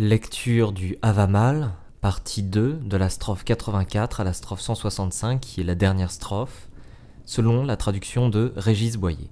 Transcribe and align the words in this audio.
Lecture 0.00 0.70
du 0.70 0.96
Avamal, 1.02 1.72
partie 2.00 2.44
2, 2.44 2.74
de 2.84 2.96
la 2.96 3.10
strophe 3.10 3.42
84 3.42 4.20
à 4.20 4.24
la 4.24 4.32
strophe 4.32 4.60
165, 4.60 5.40
qui 5.40 5.60
est 5.60 5.64
la 5.64 5.74
dernière 5.74 6.12
strophe, 6.12 6.68
selon 7.24 7.64
la 7.64 7.76
traduction 7.76 8.28
de 8.28 8.52
Régis 8.54 8.96
Boyer. 8.96 9.28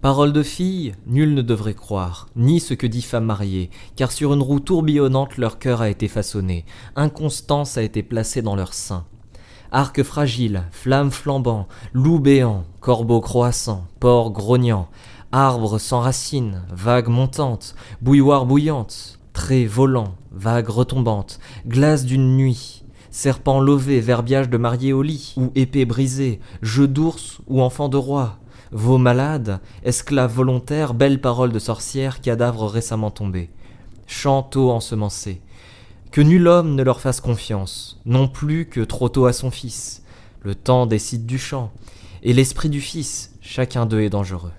Parole 0.00 0.32
de 0.32 0.42
fille, 0.42 0.96
nul 1.06 1.34
ne 1.34 1.42
devrait 1.42 1.74
croire, 1.74 2.26
ni 2.34 2.58
ce 2.58 2.74
que 2.74 2.88
dit 2.88 3.02
femme 3.02 3.26
mariée, 3.26 3.70
car 3.94 4.10
sur 4.10 4.34
une 4.34 4.42
roue 4.42 4.58
tourbillonnante 4.58 5.36
leur 5.36 5.60
cœur 5.60 5.82
a 5.82 5.88
été 5.88 6.08
façonné, 6.08 6.64
inconstance 6.96 7.78
a 7.78 7.82
été 7.82 8.02
placée 8.02 8.42
dans 8.42 8.56
leur 8.56 8.74
sein. 8.74 9.06
Arc 9.70 10.02
fragile, 10.02 10.64
flamme 10.72 11.12
flambant, 11.12 11.68
loup 11.92 12.18
béant, 12.18 12.64
corbeau 12.80 13.20
croissant, 13.20 13.86
porc 14.00 14.32
grognant, 14.32 14.88
Arbre 15.32 15.78
sans 15.78 16.00
racines, 16.00 16.64
vague 16.72 17.06
montante, 17.06 17.76
bouilloire 18.02 18.46
bouillante, 18.46 19.20
trait 19.32 19.64
volant, 19.64 20.16
vague 20.32 20.68
retombante, 20.68 21.38
glace 21.68 22.04
d'une 22.04 22.36
nuit, 22.36 22.82
serpent 23.12 23.60
lové, 23.60 24.00
verbiage 24.00 24.50
de 24.50 24.56
mariée 24.56 24.92
au 24.92 25.02
lit, 25.02 25.34
ou 25.36 25.52
épée 25.54 25.84
brisée, 25.84 26.40
jeu 26.62 26.88
d'ours 26.88 27.38
ou 27.46 27.62
enfant 27.62 27.88
de 27.88 27.96
roi, 27.96 28.38
veau 28.72 28.98
malade, 28.98 29.60
esclave 29.84 30.34
volontaire, 30.34 30.94
belle 30.94 31.20
parole 31.20 31.52
de 31.52 31.60
sorcière, 31.60 32.20
cadavre 32.20 32.66
récemment 32.66 33.12
tombé, 33.12 33.50
chant 34.08 34.42
tôt 34.42 34.72
ensemencé. 34.72 35.40
Que 36.10 36.20
nul 36.20 36.48
homme 36.48 36.74
ne 36.74 36.82
leur 36.82 37.00
fasse 37.00 37.20
confiance, 37.20 38.00
non 38.04 38.26
plus 38.26 38.66
que 38.66 38.80
trop 38.80 39.08
tôt 39.08 39.26
à 39.26 39.32
son 39.32 39.52
fils. 39.52 40.02
Le 40.42 40.56
temps 40.56 40.86
décide 40.86 41.24
du 41.24 41.38
chant, 41.38 41.70
et 42.24 42.32
l'esprit 42.32 42.68
du 42.68 42.80
fils, 42.80 43.36
chacun 43.40 43.86
d'eux 43.86 44.00
est 44.00 44.10
dangereux 44.10 44.50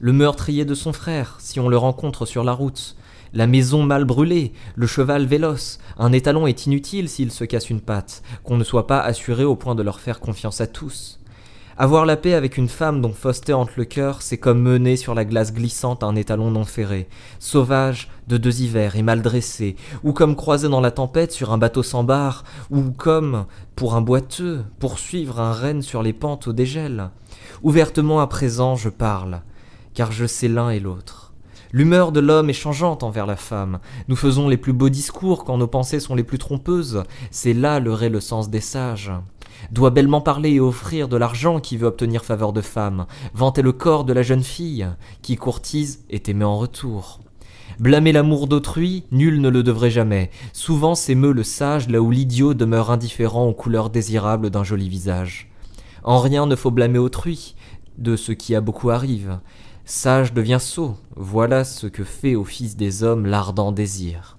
le 0.00 0.12
meurtrier 0.12 0.64
de 0.64 0.74
son 0.74 0.92
frère, 0.92 1.36
si 1.38 1.60
on 1.60 1.68
le 1.68 1.76
rencontre 1.76 2.26
sur 2.26 2.44
la 2.44 2.52
route, 2.52 2.96
la 3.32 3.46
maison 3.46 3.82
mal 3.82 4.04
brûlée, 4.04 4.52
le 4.74 4.86
cheval 4.86 5.26
véloce, 5.26 5.78
un 5.98 6.12
étalon 6.12 6.46
est 6.46 6.66
inutile 6.66 7.08
s'il 7.08 7.30
se 7.30 7.44
casse 7.44 7.70
une 7.70 7.80
patte, 7.80 8.22
qu'on 8.44 8.56
ne 8.56 8.64
soit 8.64 8.86
pas 8.86 9.00
assuré 9.00 9.44
au 9.44 9.56
point 9.56 9.74
de 9.74 9.82
leur 9.82 10.00
faire 10.00 10.20
confiance 10.20 10.60
à 10.60 10.66
tous. 10.66 11.18
Avoir 11.78 12.06
la 12.06 12.16
paix 12.16 12.32
avec 12.32 12.56
une 12.56 12.70
femme 12.70 13.02
dont 13.02 13.12
Fausté 13.12 13.52
hante 13.52 13.76
le 13.76 13.84
cœur, 13.84 14.22
c'est 14.22 14.38
comme 14.38 14.62
mener 14.62 14.96
sur 14.96 15.14
la 15.14 15.26
glace 15.26 15.52
glissante 15.52 16.02
un 16.02 16.16
étalon 16.16 16.50
non 16.50 16.64
ferré, 16.64 17.06
sauvage 17.38 18.08
de 18.28 18.38
deux 18.38 18.62
hivers 18.62 18.96
et 18.96 19.02
mal 19.02 19.20
dressé, 19.20 19.76
ou 20.02 20.14
comme 20.14 20.36
croiser 20.36 20.70
dans 20.70 20.80
la 20.80 20.90
tempête 20.90 21.32
sur 21.32 21.52
un 21.52 21.58
bateau 21.58 21.82
sans 21.82 22.02
barre, 22.02 22.44
ou 22.70 22.92
comme, 22.92 23.44
pour 23.74 23.94
un 23.94 24.00
boiteux, 24.00 24.64
poursuivre 24.78 25.38
un 25.38 25.52
renne 25.52 25.82
sur 25.82 26.02
les 26.02 26.14
pentes 26.14 26.48
au 26.48 26.54
dégel. 26.54 27.10
Ouvertement 27.62 28.20
à 28.20 28.26
présent 28.26 28.76
je 28.76 28.88
parle, 28.88 29.42
car 29.96 30.12
je 30.12 30.26
sais 30.26 30.46
l'un 30.46 30.70
et 30.70 30.78
l'autre. 30.78 31.32
L'humeur 31.72 32.12
de 32.12 32.20
l'homme 32.20 32.50
est 32.50 32.52
changeante 32.52 33.02
envers 33.02 33.26
la 33.26 33.34
femme. 33.34 33.80
Nous 34.08 34.14
faisons 34.14 34.46
les 34.46 34.58
plus 34.58 34.74
beaux 34.74 34.90
discours 34.90 35.44
quand 35.44 35.56
nos 35.56 35.66
pensées 35.66 36.00
sont 36.00 36.14
les 36.14 36.22
plus 36.22 36.38
trompeuses. 36.38 37.02
C'est 37.30 37.54
là 37.54 37.80
le 37.80 37.96
le 38.08 38.20
sens 38.20 38.50
des 38.50 38.60
sages. 38.60 39.10
Doit 39.72 39.90
bellement 39.90 40.20
parler 40.20 40.50
et 40.50 40.60
offrir 40.60 41.08
de 41.08 41.16
l'argent 41.16 41.60
qui 41.60 41.78
veut 41.78 41.86
obtenir 41.86 42.24
faveur 42.24 42.52
de 42.52 42.60
femme, 42.60 43.06
vanter 43.34 43.62
le 43.62 43.72
corps 43.72 44.04
de 44.04 44.12
la 44.12 44.22
jeune 44.22 44.44
fille, 44.44 44.86
qui 45.22 45.36
courtise 45.36 46.04
est 46.10 46.28
aimée 46.28 46.44
en 46.44 46.58
retour. 46.58 47.20
Blâmer 47.80 48.12
l'amour 48.12 48.48
d'autrui, 48.48 49.04
nul 49.10 49.40
ne 49.40 49.48
le 49.48 49.62
devrait 49.62 49.90
jamais. 49.90 50.30
Souvent 50.52 50.94
s'émeut 50.94 51.32
le 51.32 51.42
sage 51.42 51.88
là 51.88 52.02
où 52.02 52.10
l'idiot 52.10 52.52
demeure 52.52 52.90
indifférent 52.90 53.46
aux 53.46 53.54
couleurs 53.54 53.90
désirables 53.90 54.50
d'un 54.50 54.62
joli 54.62 54.90
visage. 54.90 55.48
En 56.04 56.20
rien 56.20 56.46
ne 56.46 56.54
faut 56.54 56.70
blâmer 56.70 56.98
autrui, 56.98 57.54
de 57.98 58.16
ce 58.16 58.32
qui 58.32 58.54
a 58.54 58.60
beaucoup 58.60 58.90
arrive. 58.90 59.38
Sage 59.88 60.32
devient 60.32 60.58
sot, 60.60 60.96
voilà 61.14 61.62
ce 61.62 61.86
que 61.86 62.02
fait 62.02 62.34
au 62.34 62.42
fils 62.42 62.74
des 62.74 63.04
hommes 63.04 63.24
l'ardent 63.24 63.70
désir. 63.70 64.36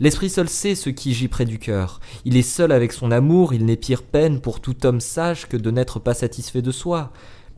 L'esprit 0.00 0.28
seul 0.28 0.50
sait 0.50 0.74
ce 0.74 0.90
qui 0.90 1.14
gît 1.14 1.28
près 1.28 1.46
du 1.46 1.58
cœur. 1.58 1.98
Il 2.26 2.36
est 2.36 2.42
seul 2.42 2.72
avec 2.72 2.92
son 2.92 3.10
amour, 3.10 3.54
il 3.54 3.64
n'est 3.64 3.78
pire 3.78 4.02
peine 4.02 4.42
pour 4.42 4.60
tout 4.60 4.84
homme 4.84 5.00
sage 5.00 5.48
que 5.48 5.56
de 5.56 5.70
n'être 5.70 5.98
pas 5.98 6.12
satisfait 6.12 6.60
de 6.60 6.70
soi. 6.70 7.10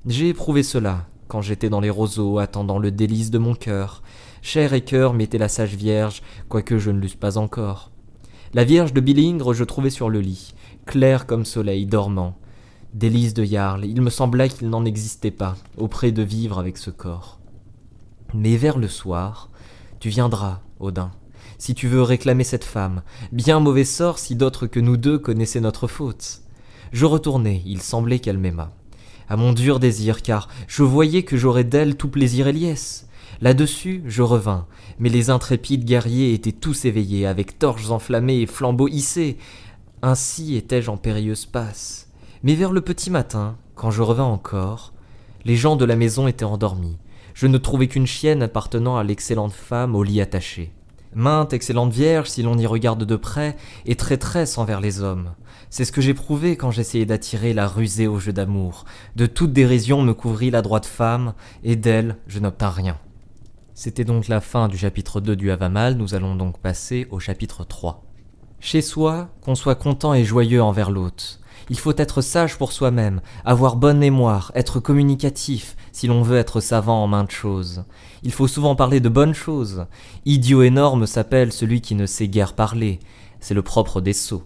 J'ai 0.07 0.29
éprouvé 0.29 0.63
cela, 0.63 1.09
quand 1.27 1.41
j'étais 1.41 1.71
dans 1.71 1.81
les 1.81 1.91
roseaux, 1.91 2.39
attendant 2.39 2.79
le 2.79 2.93
délice 2.93 3.33
de 3.33 3.39
mon 3.39 3.57
cœur. 3.57 4.05
Chair 4.41 4.73
et 4.73 4.83
cœur 4.83 5.13
m'était 5.13 5.37
la 5.37 5.49
sage 5.49 5.75
vierge, 5.75 6.23
quoique 6.49 6.79
je 6.79 6.93
ne 6.93 7.01
l'eusse 7.01 7.17
pas 7.17 7.37
encore. 7.37 7.91
La 8.53 8.63
vierge 8.63 8.93
de 8.93 9.01
Billingre 9.01 9.55
je 9.55 9.65
trouvais 9.65 9.91
sur 9.91 10.09
le 10.09 10.21
lit, 10.21 10.55
claire 10.87 11.27
comme 11.27 11.45
soleil 11.45 11.85
dormant. 11.85 12.39
Délice 12.95 13.35
de 13.35 13.43
Jarl, 13.43 13.85
il 13.85 14.01
me 14.01 14.09
semblait 14.09 14.49
qu'il 14.49 14.69
n'en 14.69 14.85
existait 14.85 15.33
pas, 15.33 15.57
auprès 15.77 16.13
de 16.13 16.23
vivre 16.23 16.61
avec 16.61 16.79
ce 16.79 16.91
corps. 16.91 17.41
Mais 18.35 18.57
vers 18.57 18.79
le 18.79 18.87
soir, 18.87 19.51
tu 19.99 20.11
viendras, 20.11 20.61
Odin, 20.79 21.11
si 21.59 21.75
tu 21.75 21.89
veux 21.89 22.03
réclamer 22.03 22.45
cette 22.45 22.63
femme. 22.63 23.03
Bien 23.33 23.59
mauvais 23.59 23.85
sort 23.85 24.21
si 24.21 24.37
d'autres 24.37 24.69
que 24.69 24.79
nous 24.79 24.97
deux 24.97 25.19
connaissaient 25.19 25.61
notre 25.61 25.89
faute. 25.89 26.43
Je 26.93 27.05
retournai, 27.05 27.63
il 27.67 27.83
semblait 27.83 28.21
qu'elle 28.21 28.39
m'aimât. 28.39 28.73
À 29.29 29.37
mon 29.37 29.53
dur 29.53 29.81
désir, 29.81 30.23
car 30.23 30.49
je 30.69 30.85
voyais 30.85 31.25
que 31.25 31.37
j'aurais 31.37 31.65
d'elle 31.65 31.97
tout 31.97 32.09
plaisir 32.09 32.47
et 32.47 32.53
liesse. 32.53 33.09
Là-dessus, 33.41 34.05
je 34.07 34.23
revins, 34.23 34.69
mais 35.01 35.09
les 35.09 35.31
intrépides 35.31 35.85
guerriers 35.85 36.33
étaient 36.33 36.53
tous 36.53 36.85
éveillés, 36.85 37.27
avec 37.27 37.59
torches 37.59 37.91
enflammées 37.91 38.43
et 38.43 38.47
flambeaux 38.47 38.87
hissés. 38.87 39.37
Ainsi 40.01 40.55
étais-je 40.55 40.91
en 40.91 40.97
périlleuse 40.97 41.47
passe. 41.47 42.04
Mais 42.45 42.55
vers 42.55 42.73
le 42.73 42.83
petit 42.83 43.11
matin, 43.11 43.57
quand 43.75 43.91
je 43.91 44.03
revins 44.03 44.23
encore, 44.23 44.93
les 45.47 45.57
gens 45.57 45.77
de 45.77 45.87
la 45.87 45.97
maison 45.97 46.29
étaient 46.29 46.45
endormis. 46.45 46.99
Je 47.33 47.47
ne 47.47 47.57
trouvais 47.57 47.89
qu'une 47.89 48.07
chienne 48.07 48.43
appartenant 48.43 48.99
à 48.99 49.03
l'excellente 49.03 49.55
femme 49.55 49.95
au 49.95 50.03
lit 50.03 50.21
attaché. 50.21 50.71
Mainte, 51.15 51.55
excellente 51.55 51.95
vierge, 51.95 52.29
si 52.29 52.43
l'on 52.43 52.59
y 52.59 52.67
regarde 52.67 53.05
de 53.05 53.17
près, 53.17 53.57
est 53.87 53.99
traîtresse 53.99 54.59
envers 54.59 54.83
les 54.83 55.01
hommes. 55.01 55.31
C'est 55.71 55.87
ce 55.87 55.93
que 55.93 56.03
j'éprouvais 56.03 56.57
quand 56.57 56.71
j'essayais 56.71 57.07
d'attirer 57.07 57.55
la 57.55 57.67
rusée 57.67 58.09
au 58.09 58.19
jeu 58.19 58.35
d'amour. 58.35 58.85
De 59.17 59.25
toute 59.25 59.55
dérision 59.55 60.03
me 60.03 60.13
couvrit 60.13 60.51
la 60.51 60.61
droite 60.61 60.85
femme, 60.85 61.33
et 61.63 61.77
d'elle 61.77 62.19
je 62.27 62.41
n'obtins 62.41 62.69
rien. 62.69 62.99
C'était 63.73 64.05
donc 64.05 64.29
la 64.29 64.43
fin 64.43 64.69
du 64.69 64.77
chapitre 64.77 65.23
2 65.23 65.35
du 65.35 65.51
Havamal, 65.51 65.95
nous 65.95 66.15
allons 66.15 66.37
donc 66.37 66.59
passer 66.59 67.09
au 67.11 67.21
chapitre 67.21 67.65
3. 67.65 68.05
Chez 68.61 68.83
soi, 68.83 69.31
qu'on 69.41 69.55
soit 69.55 69.77
content 69.77 70.13
et 70.13 70.25
joyeux 70.25 70.63
envers 70.63 70.91
l'autre. 70.91 71.41
Il 71.71 71.79
faut 71.79 71.97
être 71.97 72.21
sage 72.21 72.59
pour 72.59 72.73
soi-même, 72.73 73.21
avoir 73.45 73.77
bonne 73.77 73.99
mémoire, 73.99 74.53
être 74.55 74.81
communicatif, 74.81 75.77
si 75.93 76.07
l'on 76.07 76.23
veut 76.23 76.37
être 76.37 76.61
savant 76.61 77.03
en 77.03 77.07
maintes 77.07 77.31
choses. 77.31 77.85
Il 78.23 78.33
faut 78.33 78.49
souvent 78.49 78.77
parler 78.77 79.01
de 79.01 79.09
bonnes 79.09 79.35
choses. 79.35 79.87
Idiot 80.25 80.63
énorme 80.63 81.07
s'appelle 81.07 81.53
celui 81.53 81.81
qui 81.81 81.95
ne 81.95 82.07
sait 82.07 82.29
guère 82.29 82.55
parler. 82.55 83.01
C'est 83.41 83.55
le 83.55 83.63
propre 83.63 84.01
des 84.01 84.13
sots. 84.13 84.45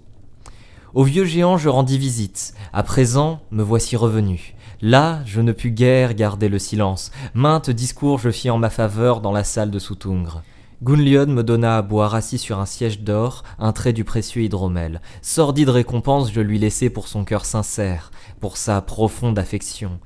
Au 0.95 1.05
vieux 1.05 1.25
géant 1.25 1.59
je 1.59 1.69
rendis 1.69 1.99
visite. 1.99 2.55
À 2.73 2.83
présent, 2.83 3.41
me 3.51 3.63
voici 3.63 3.97
revenu. 3.97 4.55
Là, 4.81 5.21
je 5.27 5.41
ne 5.41 5.53
pus 5.53 5.73
guère 5.73 6.15
garder 6.15 6.49
le 6.49 6.59
silence. 6.59 7.11
Maintes 7.35 7.71
discours 7.71 8.19
je 8.19 8.31
fis 8.31 8.51
en 8.51 8.59
ma 8.59 8.71
faveur 8.71 9.21
dans 9.21 9.33
la 9.33 9.45
salle 9.45 9.71
de 9.71 9.79
Soutungre. 9.79 10.43
Gunlion 10.81 11.27
me 11.27 11.43
donna 11.43 11.77
à 11.77 11.83
boire 11.83 12.15
assis 12.15 12.39
sur 12.39 12.61
un 12.61 12.67
siège 12.67 13.01
d'or 13.01 13.43
un 13.59 13.73
trait 13.73 13.93
du 13.93 14.05
précieux 14.05 14.43
hydromel. 14.43 15.01
Sordide 15.23 15.71
récompense 15.71 16.33
je 16.33 16.41
lui 16.41 16.57
laissai 16.57 16.89
pour 16.89 17.09
son 17.09 17.25
cœur 17.25 17.45
sincère, 17.47 18.13
pour 18.39 18.57
sa 18.57 18.81
profonde 18.81 19.41
affection. 19.41 19.99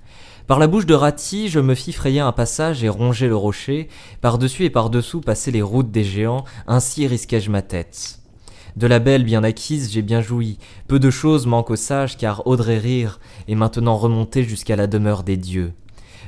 Par 0.47 0.59
la 0.59 0.69
bouche 0.69 0.87
de 0.87 0.95
Rati, 0.95 1.49
je 1.49 1.61
me 1.61 1.75
fis 1.75 1.93
frayer 1.93 2.21
un 2.21 2.33
passage 2.33 2.83
et 2.83 2.89
ronger 2.89 3.29
le 3.29 3.37
rocher, 3.37 3.89
par-dessus 4.23 4.65
et 4.65 4.71
par-dessous 4.71 5.21
passer 5.21 5.51
les 5.51 5.61
routes 5.61 5.91
des 5.91 6.05
géants, 6.05 6.45
ainsi 6.67 7.07
risquai-je 7.07 7.51
ma 7.51 7.61
tête. 7.61 8.21
De 8.75 8.87
la 8.87 8.99
belle 8.99 9.25
bien 9.25 9.45
acquise, 9.45 9.93
j'ai 9.93 10.01
bien 10.01 10.23
joui. 10.23 10.59
Peu 10.89 10.99
de 10.99 11.11
choses 11.11 11.47
manquent 11.47 11.73
aux 11.73 11.77
sages, 11.77 12.17
car 12.17 12.47
Audrey 12.47 12.79
rire 12.79 13.21
est 13.47 13.55
maintenant 13.55 13.99
remonté 13.99 14.43
jusqu'à 14.43 14.77
la 14.77 14.87
demeure 14.87 15.23
des 15.23 15.37
dieux. 15.37 15.75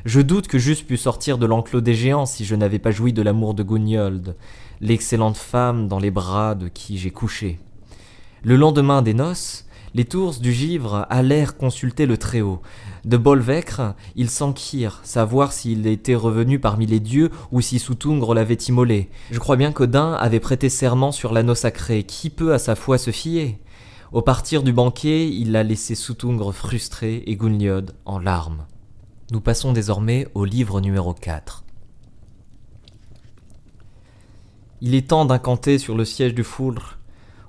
Je 0.04 0.20
doute 0.20 0.48
que 0.48 0.58
j'eusse 0.58 0.82
pu 0.82 0.98
sortir 0.98 1.38
de 1.38 1.46
l'enclos 1.46 1.80
des 1.80 1.94
géants 1.94 2.26
si 2.26 2.44
je 2.44 2.54
n'avais 2.54 2.78
pas 2.78 2.90
joui 2.90 3.14
de 3.14 3.22
l'amour 3.22 3.54
de 3.54 3.62
Gunyold, 3.62 4.36
l'excellente 4.82 5.38
femme 5.38 5.88
dans 5.88 5.98
les 5.98 6.10
bras 6.10 6.54
de 6.54 6.68
qui 6.68 6.98
j'ai 6.98 7.10
couché. 7.10 7.58
Le 8.42 8.56
lendemain 8.56 9.00
des 9.00 9.14
noces, 9.14 9.64
les 9.94 10.04
tours 10.04 10.34
du 10.34 10.52
givre 10.52 11.06
allèrent 11.08 11.56
consulter 11.56 12.04
le 12.04 12.18
Très-Haut. 12.18 12.60
De 13.06 13.16
Bolvecre, 13.16 13.94
ils 14.14 14.28
s'enquirent, 14.28 15.00
savoir 15.04 15.52
s'il 15.52 15.86
était 15.86 16.14
revenu 16.14 16.58
parmi 16.58 16.84
les 16.84 17.00
dieux 17.00 17.30
ou 17.50 17.62
si 17.62 17.78
Soutungre 17.78 18.34
l'avait 18.34 18.54
immolé. 18.54 19.08
Je 19.30 19.38
crois 19.38 19.56
bien 19.56 19.72
qu'Odin 19.72 20.12
avait 20.12 20.38
prêté 20.38 20.68
serment 20.68 21.12
sur 21.12 21.32
l'anneau 21.32 21.54
sacré, 21.54 22.02
qui 22.02 22.28
peut 22.28 22.52
à 22.52 22.58
sa 22.58 22.74
foi 22.74 22.98
se 22.98 23.10
fier? 23.10 23.58
Au 24.12 24.20
partir 24.20 24.64
du 24.64 24.74
banquet, 24.74 25.30
il 25.30 25.56
a 25.56 25.62
laissé 25.62 25.94
Soutungre 25.94 26.52
frustré 26.52 27.22
et 27.26 27.36
Gunliod 27.36 27.94
en 28.04 28.18
larmes. 28.18 28.66
Nous 29.30 29.40
passons 29.40 29.72
désormais 29.72 30.28
au 30.34 30.44
livre 30.44 30.82
numéro 30.82 31.14
4. 31.14 31.64
Il 34.82 34.94
est 34.94 35.08
temps 35.08 35.24
d'incanter 35.24 35.78
sur 35.78 35.96
le 35.96 36.04
siège 36.04 36.34
du 36.34 36.44
foudre, 36.44 36.98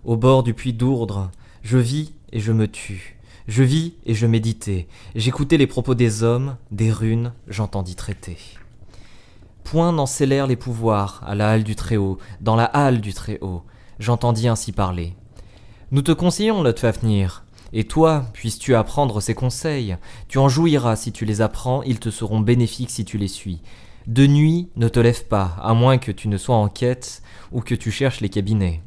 au 0.06 0.16
bord 0.16 0.44
du 0.44 0.54
puits 0.54 0.72
d'Ourdre. 0.72 1.31
Je 1.63 1.77
vis 1.77 2.13
et 2.31 2.39
je 2.39 2.54
me 2.54 2.69
tue. 2.69 3.19
Je 3.50 3.62
vis 3.62 3.95
et 4.06 4.13
je 4.13 4.25
méditais. 4.25 4.88
J'écoutais 5.16 5.57
les 5.57 5.68
propos 5.68 5.95
des 5.95 6.24
hommes, 6.24 6.56
des 6.72 6.94
runes, 6.94 7.33
j'entendis 7.50 7.95
traiter. 7.95 8.38
Point 9.66 9.92
n'encellèrent 9.92 10.48
les 10.48 10.56
pouvoirs 10.56 11.22
à 11.25 11.36
la 11.36 11.50
halle 11.50 11.66
du 11.66 11.75
Très-Haut, 11.75 12.19
dans 12.39 12.56
la 12.56 12.66
halle 12.66 13.01
du 13.01 13.13
Très-Haut. 13.13 13.63
J'entendis 14.00 14.48
ainsi 14.48 14.72
parler. 14.72 15.13
Nous 15.92 16.01
te 16.01 16.13
conseillons 16.13 16.63
notre 16.63 16.80
Fafnir. 16.80 17.44
Et 17.77 17.83
toi, 17.83 18.25
puisses-tu 18.31 18.74
apprendre 18.74 19.19
ces 19.19 19.36
conseils? 19.36 19.98
Tu 20.30 20.38
en 20.38 20.48
jouiras 20.48 20.95
si 20.95 21.12
tu 21.12 21.25
les 21.25 21.42
apprends, 21.42 21.83
ils 21.83 22.00
te 22.00 22.10
seront 22.10 22.39
bénéfiques 22.39 22.89
si 22.89 23.04
tu 23.04 23.18
les 23.18 23.27
suis. 23.27 23.62
De 24.07 24.25
nuit, 24.25 24.69
ne 24.77 24.88
te 24.88 25.01
lève 25.01 25.25
pas, 25.25 25.57
à 25.62 25.74
moins 25.74 25.98
que 25.98 26.13
tu 26.13 26.30
ne 26.30 26.38
sois 26.38 26.56
en 26.56 26.69
quête 26.69 27.22
ou 27.51 27.60
que 27.60 27.75
tu 27.75 27.92
cherches 27.92 28.22
les 28.22 28.30
cabinets. 28.30 28.81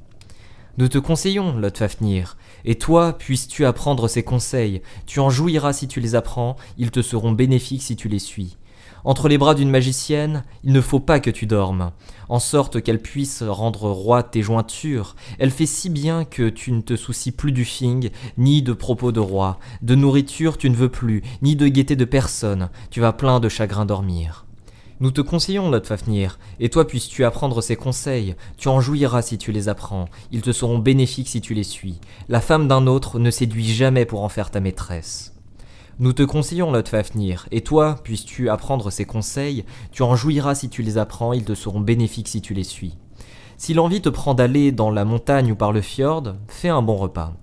Nous 0.79 0.89
te 0.89 0.97
conseillons, 0.97 1.59
Lot 1.59 1.77
Fafnir, 1.77 2.39
et 2.65 2.77
toi, 2.77 3.13
puisses-tu 3.13 3.67
apprendre 3.67 4.09
ces 4.09 4.23
conseils, 4.23 4.81
tu 5.05 5.21
en 5.21 5.29
jouiras 5.29 5.75
si 5.75 5.87
tu 5.87 6.01
les 6.01 6.15
apprends, 6.15 6.57
ils 6.79 6.91
te 6.91 7.03
seront 7.03 7.33
bénéfiques 7.33 7.83
si 7.83 7.95
tu 7.95 8.09
les 8.09 8.19
suis. 8.19 8.57
Entre 9.05 9.29
les 9.29 9.39
bras 9.39 9.55
d'une 9.55 9.71
magicienne, 9.71 10.45
il 10.65 10.73
ne 10.73 10.81
faut 10.81 11.01
pas 11.01 11.21
que 11.21 11.31
tu 11.31 11.47
dormes, 11.47 11.93
en 12.29 12.39
sorte 12.39 12.83
qu'elle 12.83 13.01
puisse 13.01 13.43
rendre 13.43 13.91
roi 13.91 14.23
tes 14.23 14.43
jointures. 14.43 15.17
Elle 15.39 15.51
fait 15.51 15.67
si 15.67 15.91
bien 15.91 16.25
que 16.25 16.49
tu 16.49 16.73
ne 16.73 16.81
te 16.81 16.97
soucies 16.97 17.33
plus 17.33 17.53
du 17.53 17.65
fing, 17.65 18.11
ni 18.37 18.63
de 18.63 18.73
propos 18.73 19.13
de 19.13 19.21
roi. 19.21 19.59
De 19.83 19.95
nourriture 19.95 20.59
tu 20.59 20.69
ne 20.71 20.77
veux 20.77 20.89
plus, 20.89 21.23
ni 21.43 21.57
de 21.57 21.69
gaieté 21.69 21.97
de 21.97 22.05
personne. 22.05 22.71
Tu 22.91 23.01
vas 23.01 23.13
plein 23.13 23.41
de 23.41 23.49
chagrin 23.49 23.87
dormir. 23.87 24.45
Nous 25.01 25.13
te 25.13 25.21
conseillons 25.21 25.69
notre 25.69 25.87
Fafnir, 25.87 26.41
et 26.59 26.71
toi 26.71 26.85
puisses-tu 26.85 27.25
apprendre 27.25 27.63
ces 27.63 27.77
conseils, 27.77 28.35
tu 28.57 28.67
en 28.67 28.81
jouiras 28.81 29.23
si 29.23 29.39
tu 29.39 29.53
les 29.53 29.69
apprends, 29.69 30.09
ils 30.33 30.43
te 30.43 30.51
seront 30.51 30.79
bénéfiques 30.79 31.29
si 31.29 31.41
tu 31.41 31.55
les 31.55 31.63
suis. 31.63 32.01
La 32.29 32.41
femme 32.41 32.67
d'un 32.67 32.89
autre 32.89 33.21
ne 33.21 33.31
séduit 33.31 33.69
jamais 33.69 34.07
pour 34.07 34.25
en 34.25 34.29
faire 34.29 34.51
ta 34.51 34.59
maîtresse. 34.59 35.38
Nous 36.01 36.13
te 36.13 36.23
conseillons 36.23 36.71
notre 36.71 36.93
Fafnir, 36.93 37.49
et 37.51 37.63
toi 37.63 37.99
puisses-tu 38.05 38.49
apprendre 38.49 38.89
ces 38.89 39.05
conseils, 39.05 39.65
tu 39.91 40.05
en 40.05 40.15
jouiras 40.15 40.55
si 40.55 40.69
tu 40.69 40.85
les 40.85 40.97
apprends, 40.97 41.33
ils 41.33 41.43
te 41.43 41.57
seront 41.57 41.81
bénéfiques 41.81 42.29
si 42.29 42.41
tu 42.41 42.55
les 42.55 42.63
suis. 42.63 42.97
Si 43.57 43.75
l'envie 43.75 44.01
te 44.01 44.09
prend 44.09 44.35
d'aller 44.35 44.71
dans 44.71 44.93
la 44.93 45.05
montagne 45.05 45.51
ou 45.51 45.57
par 45.57 45.73
le 45.73 45.81
fjord, 45.81 46.37
fais 46.47 46.69
un 46.69 46.83
bon 46.83 46.95
repas. 46.95 47.35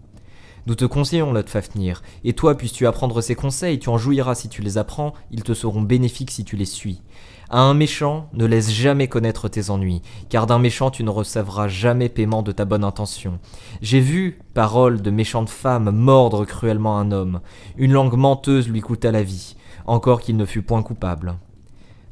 Nous 0.67 0.75
te 0.75 0.85
conseillons 0.85 1.33
notre 1.33 1.49
Fafnir, 1.49 2.01
et 2.23 2.31
toi 2.31 2.55
puisses-tu 2.55 2.87
apprendre 2.87 3.19
ces 3.19 3.35
conseils, 3.35 3.77
tu 3.77 3.89
en 3.89 3.97
jouiras 3.97 4.35
si 4.35 4.47
tu 4.47 4.61
les 4.61 4.77
apprends, 4.77 5.11
ils 5.31 5.43
te 5.43 5.53
seront 5.53 5.81
bénéfiques 5.81 6.31
si 6.31 6.45
tu 6.45 6.55
les 6.55 6.63
suis. 6.63 7.01
À 7.49 7.61
un 7.61 7.73
méchant, 7.75 8.29
ne 8.33 8.45
laisse 8.45 8.71
jamais 8.71 9.07
connaître 9.07 9.47
tes 9.49 9.69
ennuis, 9.69 10.01
car 10.29 10.47
d'un 10.47 10.57
méchant 10.57 10.89
tu 10.89 11.03
ne 11.03 11.09
recevras 11.09 11.67
jamais 11.67 12.09
paiement 12.09 12.41
de 12.41 12.51
ta 12.51 12.65
bonne 12.65 12.83
intention. 12.83 13.39
J'ai 13.81 13.99
vu, 13.99 14.39
parole 14.53 15.01
de 15.01 15.11
méchante 15.11 15.49
femme, 15.49 15.91
mordre 15.91 16.45
cruellement 16.45 16.97
un 16.97 17.11
homme. 17.11 17.41
Une 17.77 17.93
langue 17.93 18.15
menteuse 18.15 18.67
lui 18.67 18.81
coûta 18.81 19.11
la 19.11 19.21
vie, 19.21 19.55
encore 19.85 20.21
qu'il 20.21 20.37
ne 20.37 20.45
fût 20.45 20.63
point 20.63 20.81
coupable. 20.81 21.37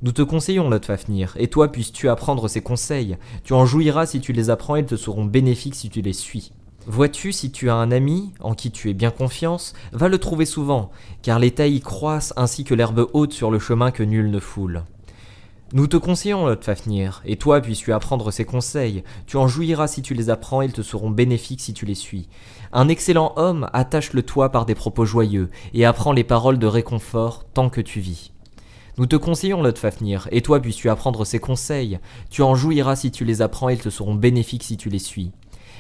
Nous 0.04 0.12
te 0.12 0.22
conseillons 0.22 0.70
notre 0.70 0.88
Fafnir, 0.88 1.34
et 1.40 1.48
toi 1.48 1.72
puisses-tu 1.72 2.10
apprendre 2.10 2.48
ces 2.48 2.62
conseils? 2.62 3.18
Tu 3.44 3.54
en 3.54 3.66
jouiras 3.66 4.06
si 4.06 4.20
tu 4.20 4.34
les 4.34 4.50
apprends, 4.50 4.76
ils 4.76 4.86
te 4.86 4.98
seront 4.98 5.26
bénéfiques 5.26 5.76
si 5.76 5.90
tu 5.90 6.02
les 6.02 6.14
suis. 6.14 6.52
Vois-tu, 6.86 7.32
si 7.32 7.50
tu 7.52 7.70
as 7.70 7.76
un 7.76 7.92
ami 7.92 8.34
en 8.42 8.54
qui 8.54 8.70
tu 8.70 8.90
es 8.90 8.94
bien 8.94 9.12
confiance, 9.12 9.74
va 9.94 10.10
le 10.10 10.18
trouver 10.18 10.46
souvent, 10.46 10.92
car 11.22 11.40
les 11.40 11.52
taillis 11.52 11.80
croissent 11.80 12.34
ainsi 12.36 12.66
que 12.66 12.74
l'herbe 12.74 13.08
haute 13.14 13.32
sur 13.32 13.50
le 13.50 13.60
chemin 13.60 13.92
que 13.92 14.04
nul 14.04 14.30
ne 14.30 14.40
foule. 14.40 14.84
Nous 15.76 15.88
te 15.88 15.98
conseillons 15.98 16.46
notre 16.46 16.64
Fafnir, 16.64 17.24
et 17.26 17.36
toi 17.36 17.60
puisses-tu 17.60 17.94
apprendre 17.94 18.30
ces 18.30 18.46
conseils, 18.46 19.04
tu 19.26 19.38
en 19.38 19.48
jouiras 19.48 19.88
si 19.88 20.04
tu 20.04 20.14
les 20.14 20.30
apprends, 20.30 20.62
ils 20.62 20.72
te 20.72 20.84
seront 20.84 21.10
bénéfiques 21.10 21.62
si 21.62 21.74
tu 21.74 21.88
les 21.88 21.96
suis. 21.96 22.28
Un 22.74 22.90
excellent 22.90 23.34
homme 23.38 23.68
attache 23.74 24.14
le 24.14 24.22
toi 24.22 24.52
par 24.52 24.68
des 24.68 24.76
propos 24.76 25.04
joyeux, 25.04 25.50
et 25.74 25.84
apprend 25.84 26.12
les 26.12 26.24
paroles 26.24 26.60
de 26.60 26.68
réconfort 26.68 27.46
tant 27.56 27.72
que 27.72 27.82
tu 27.82 28.02
vis. 28.02 28.34
Nous 29.00 29.08
te 29.08 29.16
conseillons 29.16 29.64
notre 29.64 29.82
Fafnir, 29.82 30.28
et 30.32 30.42
toi 30.42 30.60
puisses-tu 30.60 30.92
apprendre 30.92 31.26
ces 31.26 31.40
conseils, 31.40 31.98
tu 32.30 32.44
en 32.44 32.54
jouiras 32.54 32.96
si 32.96 33.10
tu 33.10 33.26
les 33.26 33.42
apprends, 33.42 33.70
ils 33.70 33.82
te 33.82 33.90
seront 33.90 34.14
bénéfiques 34.14 34.66
si 34.66 34.78
tu 34.78 34.90
les 34.90 35.00
suis. 35.00 35.32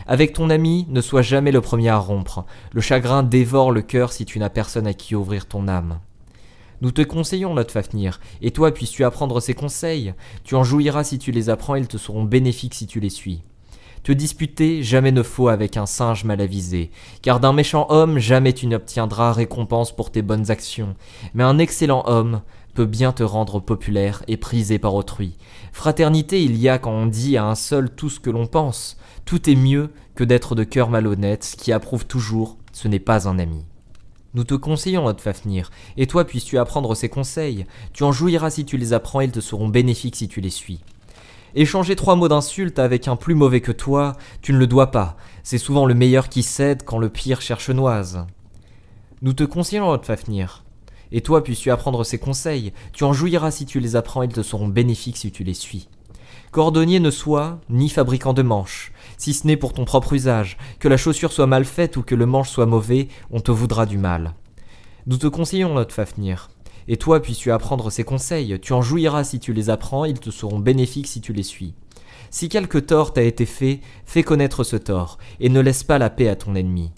Avec 0.08 0.34
ton 0.34 0.50
ami, 0.50 0.88
ne 0.90 1.02
sois 1.02 1.22
jamais 1.22 1.52
le 1.52 1.62
premier 1.62 1.90
à 1.90 2.00
rompre, 2.00 2.46
le 2.72 2.82
chagrin 2.82 3.22
dévore 3.22 3.72
le 3.72 3.84
cœur 3.84 4.12
si 4.12 4.26
tu 4.26 4.40
n'as 4.40 4.50
personne 4.50 4.88
à 4.88 4.96
qui 4.96 5.14
ouvrir 5.14 5.46
ton 5.46 5.68
âme. 5.68 6.00
Nous 6.84 6.92
te 6.92 7.02
conseillons 7.02 7.54
notre 7.54 7.72
Fafnir, 7.72 8.20
et 8.42 8.52
toi 8.52 8.74
puisses-tu 8.74 9.06
apprendre 9.06 9.40
ces 9.40 9.54
conseils? 9.54 10.14
Tu 10.44 10.56
en 10.56 10.66
jouiras 10.66 11.06
si 11.06 11.18
tu 11.18 11.32
les 11.32 11.50
apprends, 11.50 11.76
ils 11.76 11.88
te 11.88 11.96
seront 11.96 12.26
bénéfiques 12.26 12.74
si 12.74 12.88
tu 12.88 13.00
les 13.00 13.10
suis. 13.10 13.42
Te 14.04 14.12
disputer 14.12 14.84
jamais 14.84 15.14
ne 15.14 15.24
faut 15.24 15.48
avec 15.48 15.78
un 15.78 15.86
singe 15.86 16.26
mal 16.26 16.42
avisé, 16.42 16.92
car 17.22 17.40
d'un 17.40 17.54
méchant 17.54 17.86
homme 17.88 18.20
jamais 18.20 18.52
tu 18.52 18.68
n'obtiendras 18.68 19.32
récompense 19.32 19.96
pour 19.96 20.12
tes 20.12 20.22
bonnes 20.22 20.52
actions, 20.52 20.98
mais 21.34 21.44
un 21.46 21.58
excellent 21.58 22.04
homme 22.06 22.42
peut 22.74 22.86
bien 22.86 23.14
te 23.14 23.24
rendre 23.24 23.62
populaire 23.62 24.22
et 24.28 24.36
prisé 24.36 24.78
par 24.78 24.94
autrui. 24.94 25.38
Fraternité 25.72 26.44
il 26.44 26.58
y 26.58 26.68
a 26.68 26.80
quand 26.80 26.92
on 26.92 27.06
dit 27.06 27.38
à 27.38 27.46
un 27.46 27.56
seul 27.56 27.92
tout 27.92 28.10
ce 28.10 28.20
que 28.20 28.30
l'on 28.30 28.46
pense, 28.46 28.98
tout 29.24 29.50
est 29.50 29.56
mieux 29.56 29.90
que 30.16 30.26
d'être 30.26 30.54
de 30.54 30.66
cœur 30.66 30.90
malhonnête, 30.90 31.56
qui 31.58 31.72
approuve 31.72 32.06
toujours, 32.06 32.58
ce 32.74 32.90
n'est 32.90 33.00
pas 33.00 33.30
un 33.30 33.40
ami. 33.40 33.64
Nous 34.36 34.44
te 34.44 34.56
conseillons 34.56 35.04
notre 35.04 35.22
Fafnir, 35.22 35.70
et 35.96 36.08
toi 36.08 36.26
puisses-tu 36.26 36.58
apprendre 36.58 36.96
ces 36.96 37.08
conseils. 37.08 37.66
Tu 37.94 38.04
en 38.04 38.12
jouiras 38.12 38.50
si 38.50 38.66
tu 38.66 38.78
les 38.78 38.94
apprends, 38.94 39.22
ils 39.22 39.32
te 39.32 39.40
seront 39.40 39.68
bénéfiques 39.68 40.16
si 40.16 40.28
tu 40.28 40.42
les 40.42 40.50
suis. 40.50 40.80
Échanger 41.56 41.96
trois 41.96 42.16
mots 42.16 42.28
d'insulte 42.28 42.80
avec 42.80 43.08
un 43.08 43.16
plus 43.16 43.36
mauvais 43.36 43.62
que 43.62 43.72
toi, 43.72 44.14
tu 44.42 44.54
ne 44.54 44.58
le 44.58 44.66
dois 44.66 44.90
pas. 44.90 45.18
C'est 45.44 45.60
souvent 45.60 45.86
le 45.86 45.94
meilleur 45.94 46.30
qui 46.30 46.42
cède 46.42 46.84
quand 46.84 46.98
le 46.98 47.10
pire 47.10 47.42
cherche 47.42 47.70
noise. 47.70 48.26
Nous 49.22 49.34
te 49.34 49.44
conseillons 49.44 49.92
notre. 49.92 50.64
Et 51.12 51.22
toi 51.22 51.44
puisses-tu 51.44 51.70
apprendre 51.70 52.04
ces 52.04 52.18
conseils. 52.18 52.74
Tu 52.92 53.04
en 53.04 53.14
jouiras 53.14 53.52
si 53.52 53.68
tu 53.68 53.80
les 53.80 53.96
apprends, 53.96 54.24
ils 54.24 54.34
te 54.34 54.42
seront 54.42 54.68
bénéfiques 54.68 55.18
si 55.18 55.32
tu 55.32 55.44
les 55.44 55.54
suis. 55.54 55.88
Cordonnier 56.52 57.00
ne 57.00 57.12
sois 57.12 57.60
ni 57.70 57.90
fabricant 57.90 58.34
de 58.34 58.42
manches, 58.42 58.92
si 59.18 59.34
ce 59.34 59.48
n'est 59.48 59.58
pour 59.58 59.74
ton 59.74 59.86
propre 59.86 60.14
usage. 60.14 60.58
Que 60.80 60.88
la 60.88 60.98
chaussure 60.98 61.32
soit 61.32 61.48
mal 61.48 61.66
faite 61.66 61.98
ou 61.98 62.04
que 62.04 62.16
le 62.16 62.26
manche 62.26 62.50
soit 62.50 62.66
mauvais, 62.66 63.08
on 63.32 63.40
te 63.40 63.52
voudra 63.52 63.86
du 63.86 63.98
mal. 63.98 64.34
Nous 65.08 65.18
te 65.18 65.28
conseillons 65.28 65.74
notre 65.74 65.94
Fafnir. 65.94 66.50
Et 66.88 66.98
toi, 66.98 67.22
puisses-tu 67.22 67.52
apprendre 67.52 67.90
ces 67.90 68.04
conseils, 68.04 68.60
tu 68.62 68.74
en 68.74 68.82
jouiras 68.82 69.24
si 69.24 69.40
tu 69.40 69.54
les 69.54 69.70
apprends, 69.70 70.06
ils 70.06 70.20
te 70.20 70.30
seront 70.30 70.60
bénéfiques 70.60 71.08
si 71.08 71.22
tu 71.22 71.34
les 71.34 71.44
suis. 71.44 71.74
Si 72.30 72.50
quelque 72.50 72.78
tort 72.78 73.14
t'a 73.14 73.22
été 73.22 73.46
fait, 73.46 73.80
fais 74.06 74.24
connaître 74.24 74.64
ce 74.64 74.76
tort, 74.76 75.18
et 75.40 75.50
ne 75.50 75.60
laisse 75.60 75.84
pas 75.84 75.98
la 75.98 76.10
paix 76.10 76.28
à 76.28 76.36
ton 76.36 76.56
ennemi. 76.56 76.92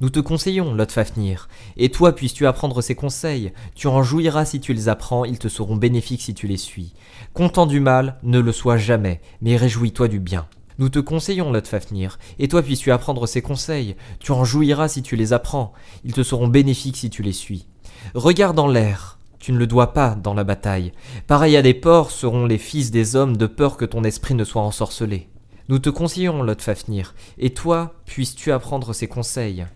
Nous 0.00 0.08
te 0.08 0.18
conseillons, 0.18 0.72
Lot 0.72 0.90
Fafnir, 0.90 1.46
et 1.76 1.90
toi 1.90 2.14
puisses-tu 2.14 2.46
apprendre 2.46 2.80
ces 2.80 2.94
conseils, 2.94 3.52
tu 3.74 3.86
en 3.86 4.02
jouiras 4.02 4.46
si 4.46 4.58
tu 4.58 4.72
les 4.72 4.88
apprends, 4.88 5.26
ils 5.26 5.38
te 5.38 5.48
seront 5.48 5.76
bénéfiques 5.76 6.22
si 6.22 6.32
tu 6.32 6.46
les 6.46 6.56
suis. 6.56 6.94
Content 7.34 7.66
du 7.66 7.80
mal, 7.80 8.16
ne 8.22 8.38
le 8.38 8.50
sois 8.50 8.78
jamais, 8.78 9.20
mais 9.42 9.58
réjouis-toi 9.58 10.08
du 10.08 10.18
bien. 10.18 10.46
Nous 10.78 10.88
te 10.88 11.00
conseillons 11.00 11.50
notre 11.50 11.68
Fafnir, 11.68 12.18
et 12.38 12.48
toi 12.48 12.62
puisses-tu 12.62 12.90
apprendre 12.92 13.26
ces 13.26 13.42
conseils, 13.42 13.94
tu 14.20 14.32
en 14.32 14.42
jouiras 14.42 14.88
si 14.88 15.02
tu 15.02 15.16
les 15.16 15.34
apprends, 15.34 15.74
ils 16.02 16.14
te 16.14 16.22
seront 16.22 16.48
bénéfiques 16.48 16.96
si 16.96 17.10
tu 17.10 17.22
les 17.22 17.34
suis. 17.34 17.66
Regarde 18.14 18.58
en 18.58 18.68
l'air, 18.68 19.18
tu 19.38 19.52
ne 19.52 19.58
le 19.58 19.66
dois 19.66 19.92
pas 19.92 20.14
dans 20.14 20.32
la 20.32 20.44
bataille. 20.44 20.92
Pareil 21.26 21.58
à 21.58 21.62
des 21.62 21.74
porcs 21.74 22.10
seront 22.10 22.46
les 22.46 22.56
fils 22.56 22.90
des 22.90 23.16
hommes 23.16 23.36
de 23.36 23.46
peur 23.46 23.76
que 23.76 23.84
ton 23.84 24.02
esprit 24.04 24.34
ne 24.34 24.44
soit 24.44 24.62
ensorcelé. 24.62 25.28
Nous 25.68 25.78
te 25.78 25.90
conseillons, 25.90 26.42
Lot 26.42 26.62
Fafnir, 26.62 27.14
et 27.36 27.50
toi 27.50 27.96
puisses-tu 28.06 28.50
apprendre 28.50 28.94
ces 28.94 29.06
conseils? 29.06 29.66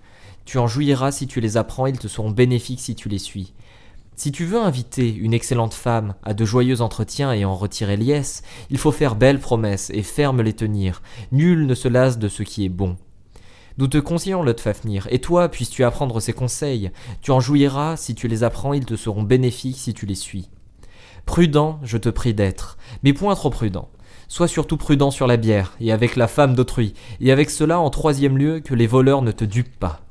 Tu 0.45 0.59
en 0.59 0.67
jouiras 0.67 1.11
si 1.11 1.27
tu 1.27 1.41
les 1.41 1.57
apprends, 1.57 1.87
ils 1.87 1.99
te 1.99 2.09
seront 2.09 2.31
bénéfiques 2.31 2.81
si 2.81 2.95
tu 2.95 3.09
les 3.09 3.19
suis. 3.19 3.55
Si 4.17 4.31
tu 4.31 4.45
veux 4.45 4.61
inviter 4.61 5.13
une 5.13 5.35
excellente 5.35 5.75
femme 5.75 6.15
à 6.23 6.35
de 6.35 6.45
joyeux 6.45 6.83
entretiens 6.83 7.33
et 7.33 7.45
en 7.45 7.57
retirer 7.57 7.97
liesse, 7.97 8.43
il 8.71 8.79
faut 8.79 8.93
faire 8.93 9.17
belles 9.17 9.41
promesses 9.41 9.91
et 9.91 10.03
ferme 10.03 10.43
les 10.43 10.53
tenir. 10.53 11.03
Nul 11.33 11.67
ne 11.67 11.75
se 11.75 11.89
lasse 11.89 12.19
de 12.19 12.29
ce 12.29 12.45
qui 12.45 12.65
est 12.65 12.69
bon. 12.69 12.97
Nous 13.77 13.89
te 13.89 13.99
conseillons 13.99 14.45
Lot 14.45 14.61
Fafnir, 14.61 15.09
et 15.11 15.19
toi 15.19 15.49
puisses-tu 15.49 15.83
apprendre 15.83 16.21
ces 16.21 16.33
conseils? 16.33 16.93
Tu 17.23 17.33
en 17.33 17.41
jouiras, 17.41 17.97
si 17.97 18.15
tu 18.15 18.29
les 18.29 18.45
apprends, 18.45 18.73
ils 18.73 18.85
te 18.85 18.95
seront 18.95 19.25
bénéfiques 19.25 19.79
si 19.79 19.95
tu 19.95 20.07
les 20.07 20.15
suis. 20.15 20.49
Prudent, 21.27 21.81
je 21.83 21.99
te 21.99 22.09
prie 22.09 22.35
d'être, 22.35 22.79
mais 23.03 23.13
point 23.13 23.35
trop 23.35 23.51
prudent. 23.51 23.89
Sois 24.29 24.47
surtout 24.47 24.77
prudent 24.77 25.11
sur 25.11 25.27
la 25.27 25.37
bière, 25.37 25.75
et 25.81 25.91
avec 25.91 26.15
la 26.15 26.29
femme 26.29 26.55
d'autrui, 26.55 26.95
et 27.21 27.33
avec 27.33 27.51
cela 27.51 27.81
en 27.81 27.91
troisième 27.91 28.39
lieu 28.39 28.61
que 28.61 28.75
les 28.75 28.87
voleurs 28.87 29.23
ne 29.23 29.33
te 29.33 29.45
dupent 29.45 29.79
pas. 29.81 30.04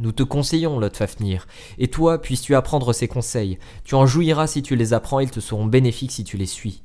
Nous 0.00 0.12
te 0.12 0.22
conseillons, 0.22 0.78
Lot 0.78 0.96
Fafnir, 0.96 1.46
et 1.78 1.88
toi 1.88 2.20
puisses-tu 2.20 2.54
apprendre 2.54 2.92
ces 2.92 3.08
conseils. 3.08 3.58
Tu 3.84 3.94
en 3.94 4.06
jouiras 4.06 4.46
si 4.46 4.62
tu 4.62 4.76
les 4.76 4.92
apprends, 4.92 5.20
ils 5.20 5.30
te 5.30 5.40
seront 5.40 5.66
bénéfiques 5.66 6.12
si 6.12 6.24
tu 6.24 6.36
les 6.36 6.46
suis. 6.46 6.82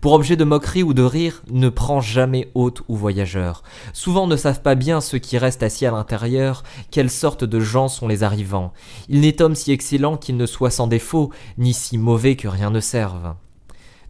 Pour 0.00 0.12
objet 0.12 0.36
de 0.36 0.44
moquerie 0.44 0.82
ou 0.82 0.94
de 0.94 1.02
rire, 1.02 1.42
ne 1.50 1.68
prends 1.68 2.00
jamais 2.00 2.50
hôte 2.54 2.82
ou 2.88 2.96
voyageur. 2.96 3.62
Souvent 3.92 4.26
ne 4.26 4.36
savent 4.36 4.62
pas 4.62 4.74
bien 4.74 5.00
ceux 5.00 5.18
qui 5.18 5.38
restent 5.38 5.62
assis 5.62 5.86
à 5.86 5.90
l'intérieur 5.90 6.64
quelle 6.90 7.10
sorte 7.10 7.44
de 7.44 7.60
gens 7.60 7.88
sont 7.88 8.08
les 8.08 8.22
arrivants. 8.22 8.72
Il 9.08 9.20
n'est 9.20 9.40
homme 9.42 9.54
si 9.54 9.72
excellent 9.72 10.16
qu'il 10.16 10.36
ne 10.36 10.46
soit 10.46 10.70
sans 10.70 10.86
défaut, 10.86 11.30
ni 11.58 11.72
si 11.72 11.98
mauvais 11.98 12.36
que 12.36 12.48
rien 12.48 12.70
ne 12.70 12.80
serve. 12.80 13.34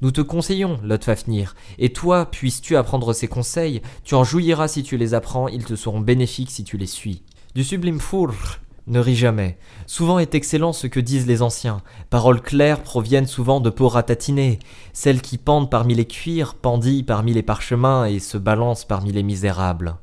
Nous 0.02 0.10
te 0.10 0.20
conseillons, 0.20 0.78
Lot 0.82 1.04
Fafnir, 1.04 1.54
et 1.78 1.92
toi 1.92 2.26
puisses-tu 2.26 2.76
apprendre 2.76 3.12
ces 3.12 3.28
conseils, 3.28 3.80
tu 4.04 4.14
en 4.14 4.24
jouiras 4.24 4.68
si 4.68 4.82
tu 4.82 4.98
les 4.98 5.14
apprends, 5.14 5.48
ils 5.48 5.64
te 5.64 5.74
seront 5.74 6.00
bénéfiques 6.00 6.50
si 6.50 6.64
tu 6.64 6.76
les 6.76 6.86
suis. 6.86 7.22
Du 7.56 7.64
sublime 7.64 8.00
four, 8.00 8.34
ne 8.86 9.00
ris 9.00 9.16
jamais. 9.16 9.56
Souvent 9.86 10.18
est 10.18 10.34
excellent 10.34 10.74
ce 10.74 10.86
que 10.86 11.00
disent 11.00 11.26
les 11.26 11.40
anciens. 11.40 11.80
Paroles 12.10 12.42
claires 12.42 12.82
proviennent 12.82 13.26
souvent 13.26 13.60
de 13.60 13.70
peaux 13.70 13.88
ratatinées. 13.88 14.58
Celles 14.92 15.22
qui 15.22 15.38
pendent 15.38 15.70
parmi 15.70 15.94
les 15.94 16.04
cuirs 16.04 16.52
pendillent 16.52 17.02
parmi 17.02 17.32
les 17.32 17.42
parchemins 17.42 18.04
et 18.04 18.18
se 18.18 18.36
balancent 18.36 18.84
parmi 18.84 19.10
les 19.10 19.22
misérables. 19.22 19.96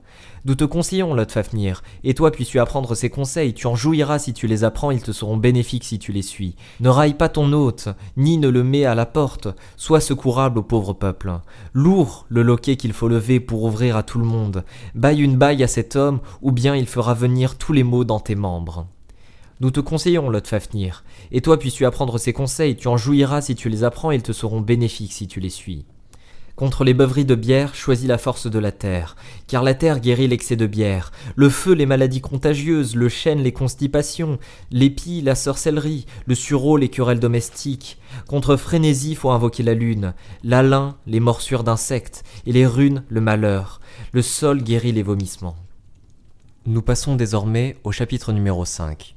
Nous 0.45 0.55
te 0.55 0.65
conseillons, 0.65 1.13
Lot 1.13 1.31
Fafnir, 1.31 1.83
et 2.03 2.13
toi 2.13 2.29
puis-tu 2.29 2.59
apprendre 2.59 2.95
ces 2.95 3.09
conseils, 3.09 3.53
tu 3.53 3.65
en 3.65 3.77
jouiras 3.77 4.19
si 4.19 4.33
tu 4.33 4.45
les 4.45 4.65
apprends, 4.65 4.91
ils 4.91 5.01
te 5.01 5.13
seront 5.13 5.37
bénéfiques 5.37 5.85
si 5.85 5.99
tu 5.99 6.11
les 6.11 6.21
suis. 6.21 6.57
Ne 6.81 6.89
raille 6.89 7.13
pas 7.13 7.29
ton 7.29 7.53
hôte, 7.53 7.87
ni 8.17 8.37
ne 8.37 8.49
le 8.49 8.61
mets 8.61 8.83
à 8.83 8.93
la 8.93 9.05
porte, 9.05 9.47
sois 9.77 10.01
secourable 10.01 10.59
au 10.59 10.63
pauvre 10.63 10.91
peuple. 10.91 11.31
Lourd 11.71 12.25
le 12.27 12.41
loquet 12.41 12.75
qu'il 12.75 12.91
faut 12.91 13.07
lever 13.07 13.39
pour 13.39 13.63
ouvrir 13.63 13.95
à 13.95 14.03
tout 14.03 14.19
le 14.19 14.25
monde, 14.25 14.65
baille 14.95 15.21
une 15.21 15.37
baille 15.37 15.63
à 15.63 15.67
cet 15.67 15.95
homme, 15.95 16.19
ou 16.41 16.51
bien 16.51 16.75
il 16.75 16.87
fera 16.87 17.13
venir 17.13 17.57
tous 17.57 17.71
les 17.71 17.83
maux 17.83 18.03
dans 18.03 18.19
tes 18.19 18.35
membres. 18.35 18.85
Nous 19.61 19.71
te 19.71 19.79
conseillons, 19.79 20.29
Lot 20.29 20.45
Fafnir, 20.45 21.05
et 21.31 21.39
toi 21.39 21.57
puisses-tu 21.57 21.85
apprendre 21.85 22.17
ces 22.17 22.33
conseils, 22.33 22.75
tu 22.75 22.89
en 22.89 22.97
jouiras 22.97 23.39
si 23.39 23.55
tu 23.55 23.69
les 23.69 23.85
apprends, 23.85 24.11
ils 24.11 24.23
te 24.23 24.33
seront 24.33 24.59
bénéfiques 24.59 25.13
si 25.13 25.25
tu 25.25 25.39
les 25.39 25.49
suis. 25.49 25.85
Contre 26.55 26.83
les 26.83 26.93
beuveries 26.93 27.25
de 27.25 27.33
bière, 27.33 27.73
choisis 27.73 28.07
la 28.07 28.19
force 28.19 28.45
de 28.45 28.59
la 28.59 28.71
terre, 28.71 29.15
car 29.47 29.63
la 29.63 29.73
terre 29.73 29.99
guérit 29.99 30.27
l'excès 30.27 30.55
de 30.55 30.67
bière, 30.67 31.11
le 31.35 31.49
feu 31.49 31.73
les 31.73 31.87
maladies 31.87 32.21
contagieuses, 32.21 32.95
le 32.95 33.09
chêne 33.09 33.41
les 33.41 33.51
constipations, 33.51 34.37
l'épi 34.69 35.21
la 35.21 35.33
sorcellerie, 35.33 36.05
le 36.27 36.35
sureau 36.35 36.77
les 36.77 36.89
querelles 36.89 37.19
domestiques. 37.19 37.97
Contre 38.27 38.55
frénésie 38.55 39.15
faut 39.15 39.31
invoquer 39.31 39.63
la 39.63 39.73
lune, 39.73 40.13
l'alin 40.43 40.95
les 41.07 41.19
morsures 41.19 41.63
d'insectes, 41.63 42.23
et 42.45 42.51
les 42.51 42.67
runes 42.67 43.03
le 43.09 43.21
malheur. 43.21 43.81
Le 44.11 44.21
sol 44.21 44.61
guérit 44.61 44.91
les 44.91 45.03
vomissements. 45.03 45.55
Nous 46.67 46.83
passons 46.83 47.15
désormais 47.15 47.77
au 47.83 47.91
chapitre 47.91 48.31
numéro 48.31 48.63
5. 48.63 49.15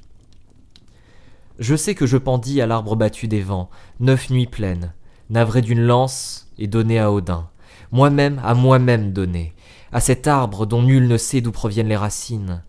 Je 1.59 1.75
sais 1.75 1.93
que 1.93 2.07
je 2.07 2.17
pendis 2.17 2.61
à 2.61 2.65
l'arbre 2.65 2.95
battu 2.95 3.27
des 3.27 3.41
vents, 3.41 3.69
neuf 3.99 4.31
nuits 4.31 4.47
pleines, 4.47 4.93
navré 5.29 5.61
d'une 5.61 5.81
lance, 5.81 6.47
et 6.57 6.67
donné 6.67 6.99
à 6.99 7.11
Odin. 7.11 7.49
Moi-même, 7.91 8.41
à 8.43 8.53
moi-même 8.53 9.13
donné, 9.13 9.53
à 9.91 9.99
cet 9.99 10.27
arbre 10.27 10.65
dont 10.65 10.81
nul 10.81 11.07
ne 11.07 11.17
sait 11.17 11.41
d'où 11.41 11.51
proviennent 11.51 11.87
les 11.87 11.95
racines. 11.95 12.63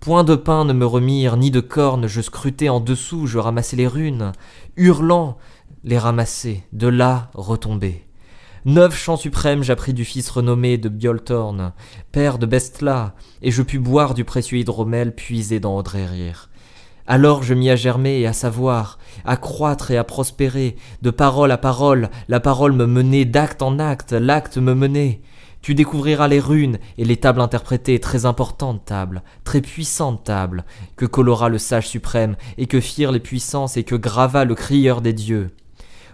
Point 0.00 0.24
de 0.24 0.34
pain 0.34 0.64
ne 0.64 0.72
me 0.72 0.86
remirent, 0.86 1.36
ni 1.36 1.50
de 1.50 1.60
cornes, 1.60 2.06
je 2.06 2.20
scrutais 2.20 2.68
en 2.68 2.80
dessous, 2.80 3.26
je 3.26 3.38
ramassais 3.38 3.76
les 3.76 3.86
runes, 3.86 4.32
hurlant, 4.76 5.38
les 5.84 5.98
ramasser, 5.98 6.62
de 6.72 6.88
là 6.88 7.30
retomber. 7.34 8.04
Neuf 8.66 8.96
chants 8.96 9.18
suprêmes 9.18 9.62
j'appris 9.62 9.92
du 9.92 10.06
fils 10.06 10.30
renommé 10.30 10.78
de 10.78 10.88
Bioltorn, 10.88 11.72
père 12.12 12.38
de 12.38 12.46
Bestla, 12.46 13.14
et 13.42 13.50
je 13.50 13.62
pus 13.62 13.78
boire 13.78 14.14
du 14.14 14.24
précieux 14.24 14.58
hydromel 14.58 15.14
puisé 15.14 15.60
dans 15.60 15.76
Audrérir. 15.76 16.48
Alors 17.06 17.42
je 17.42 17.52
mis 17.52 17.68
à 17.68 17.76
germer 17.76 18.20
et 18.20 18.26
à 18.26 18.32
savoir, 18.32 18.98
à 19.26 19.36
croître 19.36 19.90
et 19.90 19.98
à 19.98 20.04
prospérer, 20.04 20.76
de 21.02 21.10
parole 21.10 21.52
à 21.52 21.58
parole, 21.58 22.08
la 22.28 22.40
parole 22.40 22.72
me 22.72 22.86
menait 22.86 23.26
d'acte 23.26 23.60
en 23.60 23.78
acte, 23.78 24.12
l'acte 24.12 24.56
me 24.56 24.74
menait. 24.74 25.20
Tu 25.60 25.74
découvriras 25.74 26.28
les 26.28 26.40
runes 26.40 26.78
et 26.96 27.04
les 27.04 27.18
tables 27.18 27.40
interprétées, 27.40 28.00
très 28.00 28.24
importantes 28.24 28.84
tables, 28.86 29.22
très 29.44 29.60
puissantes 29.60 30.24
tables, 30.24 30.64
que 30.96 31.06
colora 31.06 31.48
le 31.48 31.58
sage 31.58 31.88
suprême, 31.88 32.36
et 32.58 32.66
que 32.66 32.80
firent 32.80 33.12
les 33.12 33.20
puissances, 33.20 33.76
et 33.76 33.84
que 33.84 33.94
grava 33.94 34.44
le 34.44 34.54
crieur 34.54 35.00
des 35.00 35.14
dieux. 35.14 35.50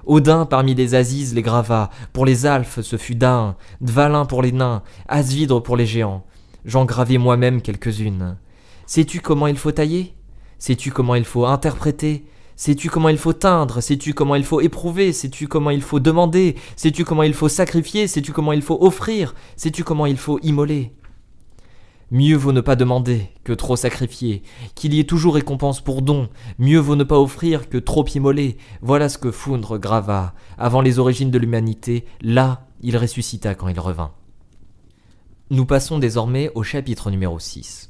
Odin 0.06 0.46
parmi 0.46 0.74
les 0.74 0.94
Aziz 0.94 1.34
les 1.34 1.42
grava, 1.42 1.90
pour 2.12 2.26
les 2.26 2.46
Alphes 2.46 2.80
ce 2.80 2.96
fut 2.96 3.16
Dain, 3.16 3.56
Dvalin 3.80 4.24
pour 4.24 4.42
les 4.42 4.52
nains, 4.52 4.82
Asvidre 5.08 5.62
pour 5.62 5.76
les 5.76 5.86
géants. 5.86 6.24
J'en 6.64 6.84
gravai 6.84 7.18
moi-même 7.18 7.60
quelques-unes. 7.60 8.36
Sais-tu 8.86 9.20
comment 9.20 9.46
il 9.46 9.56
faut 9.56 9.72
tailler? 9.72 10.14
Sais-tu 10.60 10.92
comment 10.92 11.16
il 11.16 11.24
faut 11.24 11.46
interpréter? 11.46 12.26
Sais-tu 12.54 12.90
comment 12.90 13.08
il 13.08 13.16
faut 13.16 13.32
teindre? 13.32 13.82
Sais-tu 13.82 14.12
comment 14.12 14.34
il 14.34 14.44
faut 14.44 14.60
éprouver? 14.60 15.14
Sais-tu 15.14 15.48
comment 15.48 15.70
il 15.70 15.80
faut 15.80 15.98
demander? 15.98 16.56
Sais-tu 16.76 17.06
comment 17.06 17.22
il 17.22 17.32
faut 17.32 17.48
sacrifier? 17.48 18.06
Sais-tu 18.06 18.32
comment 18.32 18.52
il 18.52 18.60
faut 18.60 18.76
offrir? 18.80 19.34
Sais-tu 19.56 19.82
comment 19.82 20.04
il 20.04 20.18
faut 20.18 20.38
immoler? 20.42 20.92
Mieux 22.10 22.36
vaut 22.36 22.52
ne 22.52 22.60
pas 22.60 22.76
demander 22.76 23.30
que 23.44 23.54
trop 23.54 23.76
sacrifier, 23.76 24.42
qu'il 24.74 24.92
y 24.92 25.00
ait 25.00 25.04
toujours 25.04 25.36
récompense 25.36 25.80
pour 25.80 26.02
don, 26.02 26.28
mieux 26.58 26.80
vaut 26.80 26.96
ne 26.96 27.04
pas 27.04 27.18
offrir 27.18 27.68
que 27.68 27.78
trop 27.78 28.04
immoler. 28.04 28.58
Voilà 28.82 29.08
ce 29.08 29.16
que 29.16 29.30
Foundre 29.30 29.78
grava. 29.78 30.34
Avant 30.58 30.82
les 30.82 30.98
origines 30.98 31.30
de 31.30 31.38
l'humanité, 31.38 32.04
là, 32.20 32.66
il 32.82 32.98
ressuscita 32.98 33.54
quand 33.54 33.68
il 33.68 33.80
revint. 33.80 34.12
Nous 35.48 35.64
passons 35.64 35.98
désormais 35.98 36.50
au 36.54 36.62
chapitre 36.62 37.10
numéro 37.10 37.38
6. 37.38 37.89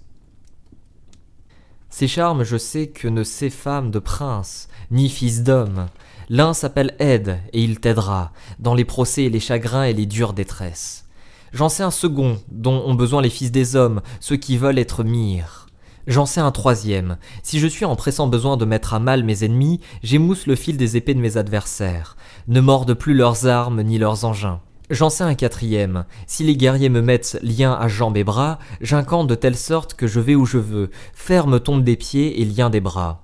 Ces 1.90 2.06
charmes, 2.06 2.44
je 2.44 2.56
sais 2.56 2.86
que 2.86 3.08
ne 3.08 3.24
sait 3.24 3.50
femme 3.50 3.90
de 3.90 3.98
prince, 3.98 4.68
ni 4.92 5.08
fils 5.08 5.42
d'homme. 5.42 5.86
L'un 6.28 6.54
s'appelle 6.54 6.94
Aide, 7.00 7.40
et 7.52 7.62
il 7.62 7.80
t'aidera, 7.80 8.32
dans 8.60 8.74
les 8.74 8.84
procès 8.84 9.24
et 9.24 9.30
les 9.30 9.40
chagrins 9.40 9.82
et 9.82 9.92
les 9.92 10.06
dures 10.06 10.32
détresses. 10.32 11.06
J'en 11.52 11.68
sais 11.68 11.82
un 11.82 11.90
second, 11.90 12.38
dont 12.48 12.84
ont 12.86 12.94
besoin 12.94 13.20
les 13.20 13.28
fils 13.28 13.50
des 13.50 13.74
hommes, 13.74 14.02
ceux 14.20 14.36
qui 14.36 14.56
veulent 14.56 14.78
être 14.78 15.02
mire. 15.02 15.66
J'en 16.06 16.26
sais 16.26 16.40
un 16.40 16.52
troisième. 16.52 17.18
Si 17.42 17.58
je 17.58 17.66
suis 17.66 17.84
en 17.84 17.96
pressant 17.96 18.28
besoin 18.28 18.56
de 18.56 18.64
mettre 18.64 18.94
à 18.94 19.00
mal 19.00 19.24
mes 19.24 19.44
ennemis, 19.44 19.80
j'émousse 20.04 20.46
le 20.46 20.54
fil 20.54 20.76
des 20.76 20.96
épées 20.96 21.14
de 21.14 21.20
mes 21.20 21.36
adversaires. 21.36 22.16
Ne 22.46 22.60
mordent 22.60 22.94
plus 22.94 23.14
leurs 23.14 23.46
armes 23.46 23.82
ni 23.82 23.98
leurs 23.98 24.24
engins. 24.24 24.60
J'en 24.90 25.08
sais 25.08 25.22
un 25.22 25.36
quatrième. 25.36 26.04
Si 26.26 26.42
les 26.42 26.56
guerriers 26.56 26.88
me 26.88 27.00
mettent 27.00 27.38
lien 27.42 27.72
à 27.72 27.86
jambes 27.86 28.16
et 28.16 28.24
bras, 28.24 28.58
j'incante 28.80 29.28
de 29.28 29.36
telle 29.36 29.56
sorte 29.56 29.94
que 29.94 30.08
je 30.08 30.18
vais 30.18 30.34
où 30.34 30.44
je 30.44 30.58
veux, 30.58 30.90
ferme 31.14 31.60
tombe 31.60 31.84
des 31.84 31.94
pieds 31.94 32.40
et 32.40 32.44
lien 32.44 32.70
des 32.70 32.80
bras. 32.80 33.22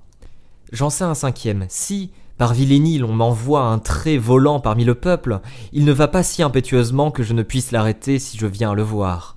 J'en 0.70 0.90
sais 0.90 1.02
un 1.02 1.14
cinquième. 1.14 1.66
Si, 1.68 2.12
par 2.38 2.54
vilainie, 2.54 2.98
l'on 2.98 3.12
m'envoie 3.12 3.62
un 3.62 3.80
trait 3.80 4.16
volant 4.16 4.60
parmi 4.60 4.84
le 4.84 4.94
peuple, 4.94 5.40
il 5.72 5.84
ne 5.84 5.92
va 5.92 6.06
pas 6.06 6.22
si 6.22 6.40
impétueusement 6.44 7.10
que 7.10 7.24
je 7.24 7.32
ne 7.32 7.42
puisse 7.42 7.72
l'arrêter 7.72 8.20
si 8.20 8.38
je 8.38 8.46
viens 8.46 8.72
le 8.72 8.82
voir. 8.82 9.34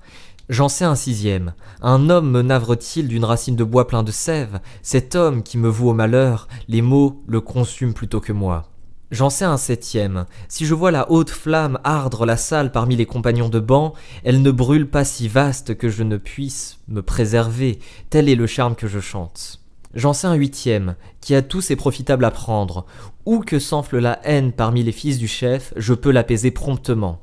J'en 0.48 0.68
sais 0.68 0.84
un 0.84 0.96
sixième. 0.96 1.54
Un 1.82 2.10
homme 2.10 2.30
me 2.30 2.42
navre-t-il 2.42 3.08
d'une 3.08 3.24
racine 3.24 3.56
de 3.56 3.64
bois 3.64 3.88
plein 3.88 4.04
de 4.04 4.12
sève? 4.12 4.60
Cet 4.82 5.16
homme 5.16 5.42
qui 5.42 5.58
me 5.58 5.68
voue 5.68 5.90
au 5.90 5.94
malheur, 5.94 6.46
les 6.68 6.82
mots 6.82 7.22
le 7.26 7.40
consument 7.40 7.92
plutôt 7.92 8.20
que 8.20 8.32
moi. 8.32 8.68
J'en 9.10 9.28
sais 9.28 9.44
un 9.44 9.56
septième. 9.56 10.26
Si 10.48 10.66
je 10.66 10.74
vois 10.74 10.92
la 10.92 11.10
haute 11.10 11.30
flamme 11.30 11.80
ardre 11.82 12.24
la 12.26 12.36
salle 12.36 12.70
parmi 12.70 12.94
les 12.94 13.06
compagnons 13.06 13.48
de 13.48 13.58
banc, 13.58 13.94
elle 14.22 14.40
ne 14.40 14.52
brûle 14.52 14.88
pas 14.88 15.04
si 15.04 15.26
vaste 15.26 15.76
que 15.76 15.88
je 15.88 16.04
ne 16.04 16.16
puisse 16.16 16.78
me 16.86 17.02
préserver, 17.02 17.80
tel 18.08 18.28
est 18.28 18.36
le 18.36 18.46
charme 18.46 18.76
que 18.76 18.86
je 18.86 19.00
chante. 19.00 19.60
J'en 19.94 20.12
sais 20.12 20.28
un 20.28 20.34
huitième, 20.34 20.94
qui 21.20 21.34
a 21.34 21.42
tous 21.42 21.72
est 21.72 21.76
profitable 21.76 22.24
à 22.24 22.30
prendre. 22.30 22.86
Où 23.26 23.40
que 23.40 23.58
s'enfle 23.58 23.98
la 23.98 24.20
haine 24.22 24.52
parmi 24.52 24.84
les 24.84 24.92
fils 24.92 25.18
du 25.18 25.26
chef, 25.26 25.74
je 25.76 25.94
peux 25.94 26.12
l'apaiser 26.12 26.52
promptement. 26.52 27.20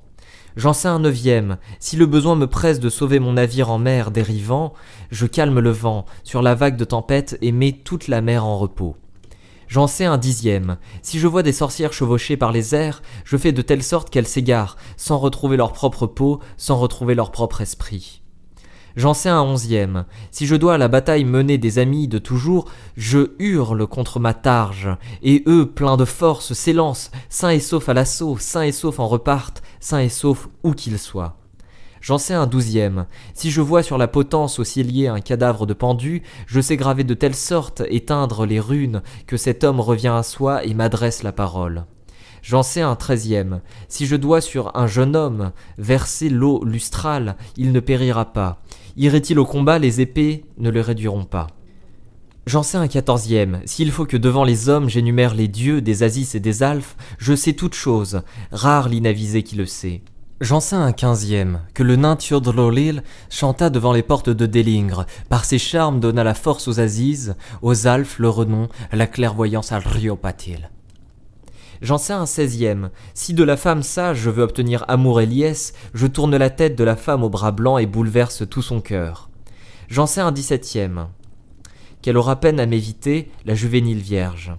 J'en 0.58 0.74
sais 0.74 0.90
un 0.90 1.00
neuvième, 1.00 1.58
si 1.80 1.96
le 1.96 2.06
besoin 2.06 2.36
me 2.36 2.48
presse 2.48 2.82
de 2.82 2.90
sauver 2.90 3.20
mon 3.20 3.34
navire 3.34 3.72
en 3.72 3.78
mer 3.78 4.12
dérivant, 4.12 4.74
je 5.10 5.26
calme 5.26 5.60
le 5.60 5.72
vent 5.72 6.06
sur 6.26 6.42
la 6.42 6.54
vague 6.56 6.76
de 6.76 6.84
tempête 6.84 7.38
et 7.42 7.54
mets 7.54 7.72
toute 7.72 8.10
la 8.10 8.20
mer 8.20 8.44
en 8.44 8.58
repos. 8.58 8.98
J'en 9.68 9.88
sais 9.88 10.06
un 10.06 10.18
dixième. 10.18 10.78
Si 11.02 11.20
je 11.20 11.28
vois 11.28 11.44
des 11.44 11.52
sorcières 11.52 11.94
chevauchées 11.94 12.38
par 12.38 12.52
les 12.52 12.74
airs, 12.74 13.02
je 13.26 13.36
fais 13.36 13.52
de 13.52 13.62
telle 13.62 13.84
sorte 13.84 14.10
qu'elles 14.10 14.28
s'égarent, 14.28 14.78
sans 14.96 15.18
retrouver 15.18 15.58
leur 15.58 15.74
propre 15.74 16.08
peau, 16.08 16.40
sans 16.56 16.78
retrouver 16.78 17.16
leur 17.16 17.32
propre 17.32 17.62
esprit. 17.62 18.22
J'en 18.96 19.14
sais 19.14 19.30
un 19.30 19.42
onzième. 19.42 20.06
Si 20.32 20.48
je 20.48 20.56
dois 20.56 20.74
à 20.74 20.78
la 20.80 20.88
bataille 20.88 21.24
mener 21.24 21.60
des 21.60 21.78
amis 21.78 22.08
de 22.08 22.18
toujours, 22.18 22.66
je 22.96 23.36
hurle 23.38 23.86
contre 23.86 24.20
ma 24.20 24.34
targe, 24.34 24.90
et 25.22 25.44
eux, 25.46 25.70
pleins 25.70 25.98
de 25.98 26.06
force, 26.06 26.54
s'élancent, 26.54 27.12
sains 27.30 27.52
et 27.52 27.60
saufs 27.60 27.90
à 27.90 27.94
l'assaut, 27.94 28.38
sains 28.40 28.64
et 28.64 28.72
saufs 28.72 29.00
en 29.00 29.08
repartent, 29.08 29.62
sains 29.80 30.00
et 30.00 30.10
saufs 30.10 30.50
où 30.64 30.72
qu'ils 30.72 30.98
soient. 30.98 31.38
J'en 32.08 32.18
sais 32.18 32.34
un 32.34 32.48
douzième. 32.48 33.06
Si 33.34 33.52
je 33.52 33.60
vois 33.60 33.84
sur 33.84 33.98
la 33.98 34.08
potence 34.08 34.60
aussi 34.60 34.82
liée 34.82 35.08
un 35.08 35.20
cadavre 35.20 35.66
de 35.66 35.74
pendu, 35.74 36.24
je 36.46 36.62
sais 36.62 36.78
graver 36.78 37.04
de 37.04 37.14
telle 37.14 37.36
sorte, 37.36 37.84
éteindre 37.90 38.46
les 38.46 38.62
runes, 38.62 39.02
que 39.26 39.36
cet 39.36 39.66
homme 39.66 39.82
revient 39.82 40.14
à 40.16 40.24
soi 40.24 40.64
et 40.64 40.74
m'adresse 40.74 41.22
la 41.22 41.34
parole. 41.34 41.84
J'en 42.42 42.64
sais 42.64 42.80
un 42.80 42.96
treizième. 42.96 43.60
Si 43.90 44.06
je 44.06 44.16
dois 44.16 44.40
sur 44.40 44.72
un 44.78 44.88
jeune 44.88 45.18
homme 45.18 45.52
verser 45.78 46.30
l'eau 46.30 46.64
lustrale, 46.64 47.36
il 47.58 47.74
ne 47.74 47.82
périra 47.82 48.32
pas. 48.32 48.62
Irait-il 48.96 49.38
au 49.38 49.46
combat, 49.46 49.78
les 49.78 50.00
épées 50.00 50.46
ne 50.60 50.70
le 50.70 50.80
réduiront 50.80 51.26
pas. 51.26 51.48
J'en 52.46 52.64
sais 52.64 52.78
un 52.78 52.88
quatorzième. 52.88 53.60
S'il 53.66 53.92
faut 53.92 54.06
que 54.06 54.16
devant 54.16 54.46
les 54.46 54.70
hommes 54.70 54.88
j'énumère 54.88 55.36
les 55.36 55.50
dieux 55.50 55.82
des 55.82 56.04
Asis 56.04 56.36
et 56.36 56.40
des 56.40 56.64
Alphes, 56.64 56.96
je 57.18 57.36
sais 57.36 57.52
toute 57.52 57.76
chose. 57.76 58.22
Rare 58.54 58.88
l'inavisé 58.88 59.44
qui 59.44 59.58
le 59.58 59.66
sait. 59.66 60.04
J'en 60.40 60.60
sais 60.60 60.76
un 60.76 60.92
quinzième, 60.92 61.62
que 61.74 61.82
le 61.82 61.96
nain 61.96 62.16
Turdlolil 62.16 63.02
chanta 63.28 63.72
devant 63.72 63.92
les 63.92 64.04
portes 64.04 64.30
de 64.30 64.46
Délingre, 64.46 65.08
par 65.30 65.46
ses 65.46 65.58
charmes 65.58 66.00
donna 66.00 66.24
la 66.24 66.36
force 66.36 66.68
aux 66.68 66.80
Aziz, 66.80 67.36
aux 67.64 67.88
Alphes 67.88 68.20
le 68.20 68.30
renom, 68.30 68.70
la 68.92 69.08
clairvoyance 69.08 69.72
à 69.72 69.80
Riopatil. 69.80 70.70
J'en 71.82 71.98
sais 71.98 72.14
un 72.14 72.28
seizième, 72.28 72.92
si 73.16 73.34
de 73.34 73.44
la 73.44 73.58
femme 73.58 73.82
sage 73.82 74.20
je 74.20 74.30
veux 74.30 74.44
obtenir 74.44 74.86
amour 74.88 75.22
et 75.22 75.26
liesse, 75.26 75.74
je 75.96 76.06
tourne 76.06 76.38
la 76.38 76.52
tête 76.52 76.78
de 76.78 76.84
la 76.84 76.96
femme 76.96 77.24
au 77.24 77.30
bras 77.30 77.52
blanc 77.52 77.80
et 77.80 77.88
bouleverse 77.88 78.48
tout 78.48 78.62
son 78.62 78.80
cœur. 78.80 79.32
J'en 79.88 80.06
sais 80.06 80.22
un 80.22 80.32
dix-septième, 80.32 81.08
qu'elle 82.04 82.18
aura 82.18 82.40
peine 82.40 82.60
à 82.60 82.68
m'éviter, 82.68 83.32
la 83.46 83.56
juvénile 83.56 84.02
vierge. 84.02 84.54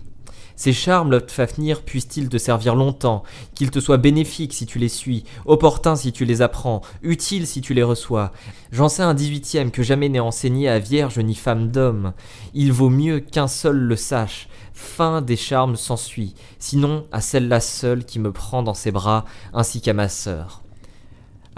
Ces 0.59 0.73
charmes, 0.73 1.21
Fafnir, 1.29 1.83
puissent-ils 1.83 2.29
te 2.29 2.37
servir 2.37 2.75
longtemps, 2.75 3.23
qu'ils 3.55 3.71
te 3.71 3.79
soient 3.79 3.97
bénéfiques 3.97 4.53
si 4.53 4.67
tu 4.67 4.81
les 4.81 4.88
suis, 4.88 5.23
opportuns 5.47 5.95
si 5.95 6.11
tu 6.11 6.25
les 6.25 6.43
apprends, 6.43 6.83
utiles 7.00 7.47
si 7.47 7.61
tu 7.61 7.75
les 7.75 7.85
reçois. 7.85 8.33
J'en 8.73 8.88
sais 8.88 9.05
un 9.05 9.15
dix-huitième 9.15 9.71
que 9.71 9.85
jamais 9.85 10.09
n'est 10.09 10.19
enseigné 10.19 10.69
à 10.69 10.81
vierge 10.81 11.21
ni 11.21 11.37
femme 11.37 11.69
d'homme. 11.69 12.12
Il 12.55 12.73
vaut 12.73 12.91
mieux 12.91 13.21
qu'un 13.21 13.47
seul 13.47 13.77
le 13.77 13.95
sache. 13.95 14.49
Fin 14.73 15.23
des 15.23 15.37
charmes 15.37 15.77
s'ensuit, 15.77 16.35
sinon 16.59 17.07
à 17.12 17.21
celle-là 17.21 17.61
seule 17.61 18.05
qui 18.05 18.19
me 18.19 18.33
prend 18.33 18.65
dans 18.65 18.75
ses 18.75 18.91
bras, 18.91 19.27
ainsi 19.53 19.81
qu'à 19.81 19.93
ma 19.93 20.09
sœur. 20.09 20.65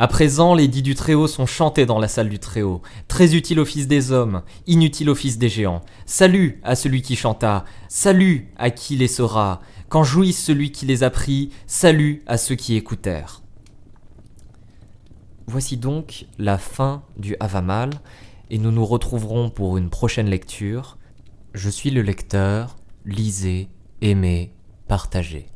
À 0.01 0.09
présent, 0.09 0.55
les 0.55 0.67
dits 0.67 0.81
du 0.81 0.95
Très-Haut 0.95 1.27
sont 1.27 1.45
chantés 1.45 1.85
dans 1.85 1.99
la 1.99 2.09
salle 2.09 2.31
du 2.31 2.39
Très-Haut. 2.39 2.81
Très 3.07 3.35
utile 3.35 3.61
au 3.61 3.67
fils 3.67 3.87
des 3.87 4.13
hommes, 4.13 4.41
inutile 4.67 5.11
au 5.11 5.15
fils 5.15 5.37
des 5.37 5.51
géants. 5.51 5.83
Salut 6.07 6.59
à 6.65 6.75
celui 6.75 7.03
qui 7.03 7.17
chanta, 7.17 7.67
salut 7.87 8.51
à 8.57 8.71
qui 8.71 8.97
les 8.97 9.09
saura. 9.09 9.61
Quand 9.91 10.03
jouisse 10.03 10.43
celui 10.43 10.73
qui 10.73 10.87
les 10.87 11.03
a 11.03 11.11
pris, 11.11 11.51
salut 11.67 12.23
à 12.27 12.39
ceux 12.39 12.55
qui 12.55 12.77
écoutèrent. 12.77 13.43
Voici 15.47 15.77
donc 15.77 16.25
la 16.39 16.57
fin 16.57 17.03
du 17.19 17.37
Havamal, 17.39 17.91
et 18.49 18.57
nous 18.57 18.71
nous 18.71 18.87
retrouverons 18.87 19.51
pour 19.51 19.77
une 19.77 19.91
prochaine 19.91 20.31
lecture. 20.31 20.97
Je 21.53 21.69
suis 21.69 21.91
le 21.91 22.01
lecteur, 22.01 22.79
lisez, 23.05 23.69
aimez, 24.01 24.55
partagez. 24.89 25.50